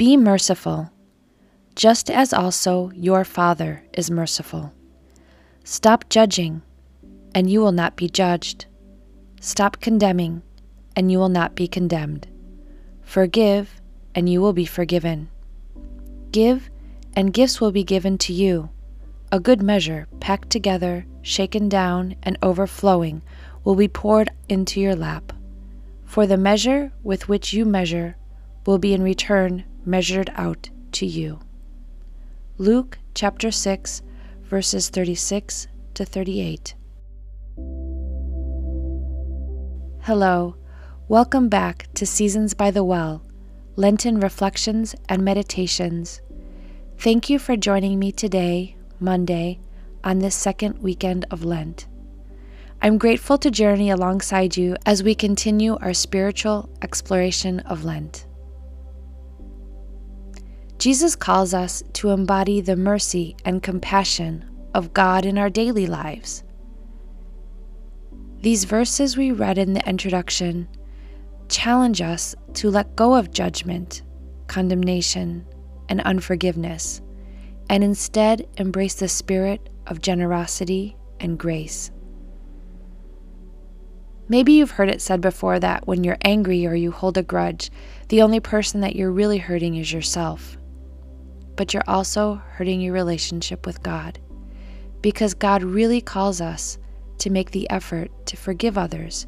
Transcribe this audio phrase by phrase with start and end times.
[0.00, 0.90] Be merciful,
[1.76, 4.72] just as also your Father is merciful.
[5.62, 6.62] Stop judging,
[7.34, 8.64] and you will not be judged.
[9.42, 10.40] Stop condemning,
[10.96, 12.26] and you will not be condemned.
[13.02, 13.78] Forgive,
[14.14, 15.28] and you will be forgiven.
[16.32, 16.70] Give,
[17.14, 18.70] and gifts will be given to you.
[19.30, 23.20] A good measure, packed together, shaken down, and overflowing,
[23.64, 25.34] will be poured into your lap.
[26.06, 28.16] For the measure with which you measure
[28.64, 31.40] will be in return measured out to you.
[32.58, 34.02] Luke chapter 6,
[34.42, 36.74] verses 36 to 38.
[40.02, 40.56] Hello,
[41.08, 43.22] welcome back to Seasons by the Well,
[43.76, 46.20] Lenten Reflections and Meditations.
[46.98, 49.58] Thank you for joining me today, Monday,
[50.04, 51.86] on this second weekend of Lent.
[52.82, 58.26] I'm grateful to journey alongside you as we continue our spiritual exploration of Lent.
[60.80, 66.42] Jesus calls us to embody the mercy and compassion of God in our daily lives.
[68.40, 70.68] These verses we read in the introduction
[71.50, 74.00] challenge us to let go of judgment,
[74.46, 75.44] condemnation,
[75.90, 77.02] and unforgiveness,
[77.68, 81.90] and instead embrace the spirit of generosity and grace.
[84.30, 87.70] Maybe you've heard it said before that when you're angry or you hold a grudge,
[88.08, 90.56] the only person that you're really hurting is yourself.
[91.56, 94.18] But you're also hurting your relationship with God.
[95.02, 96.78] Because God really calls us
[97.18, 99.26] to make the effort to forgive others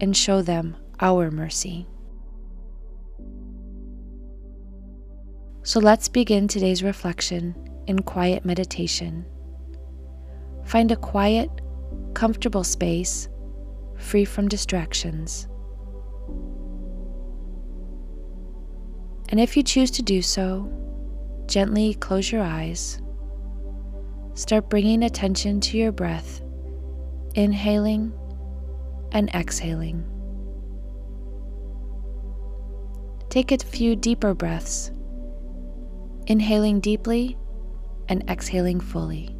[0.00, 1.86] and show them our mercy.
[5.62, 7.54] So let's begin today's reflection
[7.86, 9.26] in quiet meditation.
[10.64, 11.50] Find a quiet,
[12.14, 13.28] comfortable space
[13.98, 15.48] free from distractions.
[19.28, 20.70] And if you choose to do so,
[21.46, 23.00] gently close your eyes.
[24.34, 26.42] Start bringing attention to your breath,
[27.34, 28.12] inhaling
[29.12, 30.04] and exhaling.
[33.28, 34.90] Take a few deeper breaths,
[36.26, 37.36] inhaling deeply
[38.08, 39.36] and exhaling fully.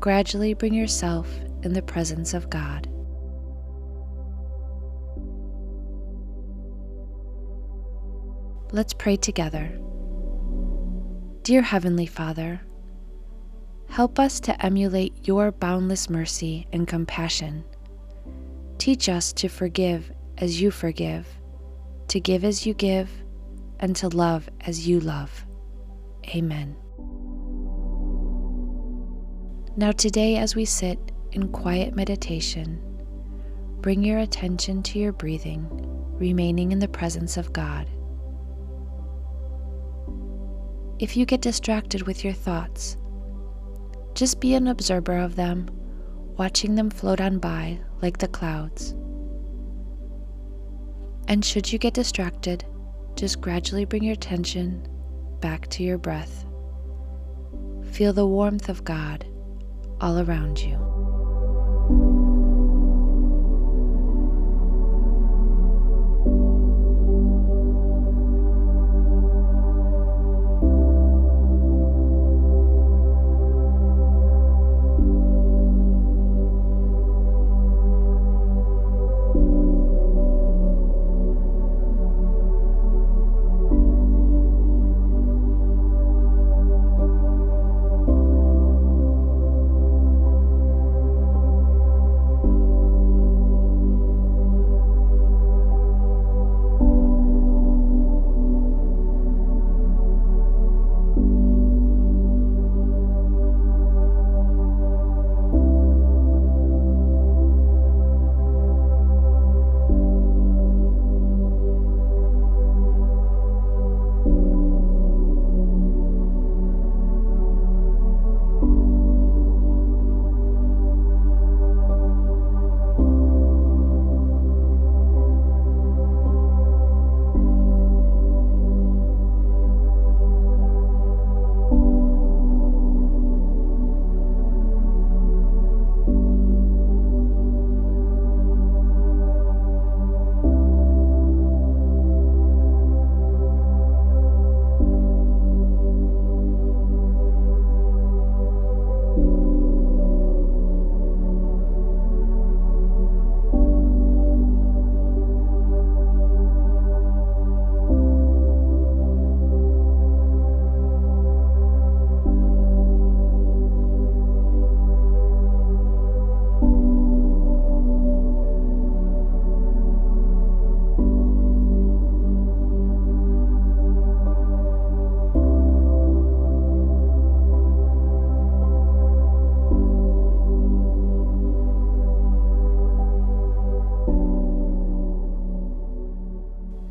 [0.00, 1.30] Gradually bring yourself
[1.62, 2.89] in the presence of God.
[8.72, 9.76] Let's pray together.
[11.42, 12.60] Dear Heavenly Father,
[13.88, 17.64] help us to emulate your boundless mercy and compassion.
[18.78, 21.26] Teach us to forgive as you forgive,
[22.06, 23.10] to give as you give,
[23.80, 25.44] and to love as you love.
[26.28, 26.76] Amen.
[29.76, 30.98] Now, today, as we sit
[31.32, 32.80] in quiet meditation,
[33.80, 35.66] bring your attention to your breathing,
[36.20, 37.88] remaining in the presence of God.
[41.00, 42.98] If you get distracted with your thoughts,
[44.12, 45.70] just be an observer of them,
[46.36, 48.94] watching them float on by like the clouds.
[51.26, 52.66] And should you get distracted,
[53.16, 54.86] just gradually bring your attention
[55.40, 56.44] back to your breath.
[57.92, 59.24] Feel the warmth of God
[60.02, 60.76] all around you.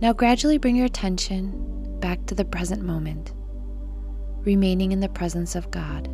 [0.02, 3.34] Now, gradually bring your attention back to the present moment,
[4.46, 6.08] remaining in the presence of God.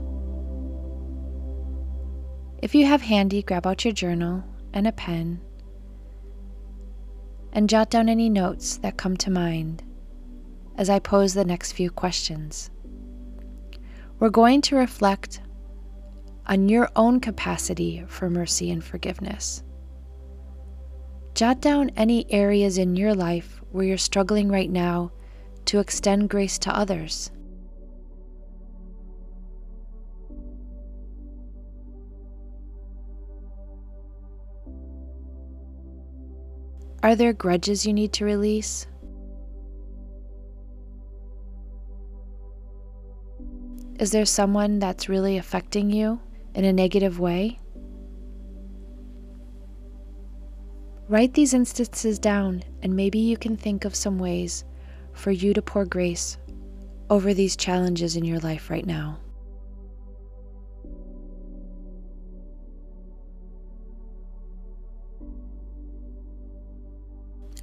[2.64, 4.44] If you have handy, grab out your journal
[4.74, 5.40] and a pen
[7.54, 9.84] and jot down any notes that come to mind
[10.78, 12.70] as I pose the next few questions.
[14.20, 15.42] We're going to reflect
[16.48, 19.64] on your own capacity for mercy and forgiveness.
[21.34, 25.12] Jot down any areas in your life where you're struggling right now
[25.66, 27.30] to extend grace to others.
[37.04, 38.88] Are there grudges you need to release?
[44.00, 46.22] Is there someone that's really affecting you
[46.54, 47.60] in a negative way?
[51.16, 54.66] Write these instances down, and maybe you can think of some ways
[55.14, 56.38] for you to pour grace
[57.10, 59.18] over these challenges in your life right now.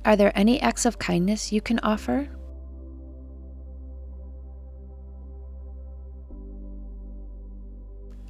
[0.07, 2.31] Are there any acts of kindness you can offer?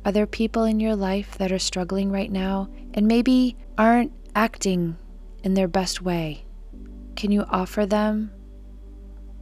[0.05, 4.97] Are there people in your life that are struggling right now and maybe aren't acting
[5.43, 6.45] in their best way?
[7.17, 8.31] Can you offer them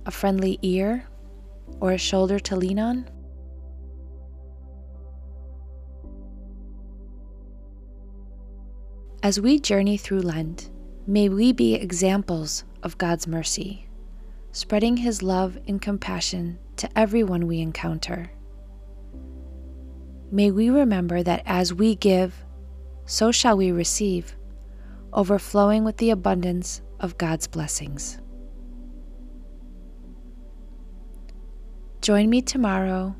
[0.06, 1.06] a friendly ear
[1.80, 3.08] or a shoulder to lean on?
[9.22, 10.70] As we journey through Lent,
[11.10, 13.88] May we be examples of God's mercy,
[14.52, 18.30] spreading His love and compassion to everyone we encounter.
[20.30, 22.44] May we remember that as we give,
[23.06, 24.36] so shall we receive,
[25.12, 28.18] overflowing with the abundance of God's blessings.
[32.00, 33.14] Join me tomorrow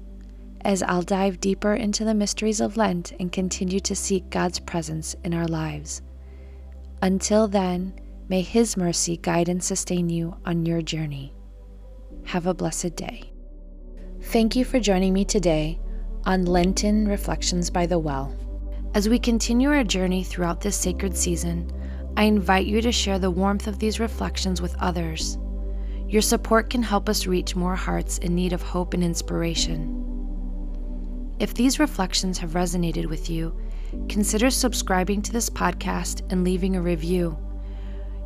[0.62, 5.14] as I'll dive deeper into the mysteries of Lent and continue to seek God's presence
[5.25, 6.02] in our lives
[7.02, 7.94] until then,
[8.28, 11.32] may His mercy guide and sustain you on your journey.
[12.25, 13.32] Have a blessed day.
[14.25, 15.81] Thank you for joining me today
[16.25, 18.36] on Lenten Reflections by the Well.
[18.93, 21.72] As we continue our journey throughout this sacred season,
[22.20, 25.38] I invite you to share the warmth of these reflections with others.
[26.06, 29.96] Your support can help us reach more hearts in need of hope and inspiration.
[31.38, 33.58] If these reflections have resonated with you,
[34.11, 37.38] consider subscribing to this podcast and leaving a review.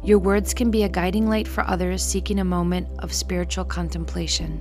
[0.03, 4.59] Your words can be a guiding light for others seeking a moment of spiritual contemplation.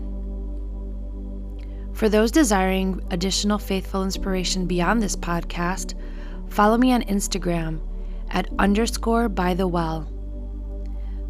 [1.93, 5.95] For those desiring additional faithful inspiration beyond this podcast,
[6.49, 7.81] follow me on Instagram
[8.33, 10.09] at underscore by the well.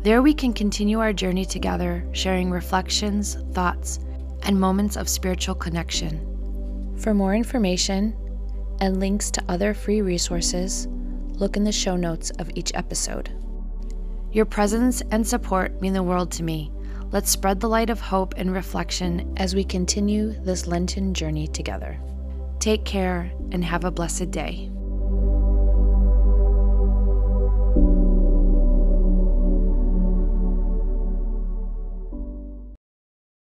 [0.01, 4.00] There we can continue our journey together, sharing reflections, thoughts,
[4.41, 6.95] and moments of spiritual connection.
[6.98, 8.15] For more information,
[8.81, 13.31] and links to other free resources, look in the show notes of each episode.
[14.31, 16.72] Your presence and support mean the world to me.
[17.12, 22.00] Let's spread the light of hope and reflection as we continue this Lenten journey together.
[22.60, 24.72] Take care and have a blessed day.